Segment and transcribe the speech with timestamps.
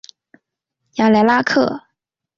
[0.95, 1.83] 雅莱拉克。